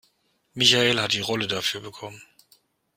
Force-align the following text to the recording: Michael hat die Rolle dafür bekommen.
Michael 0.55 0.99
hat 0.99 1.13
die 1.13 1.19
Rolle 1.19 1.45
dafür 1.45 1.79
bekommen. 1.79 2.23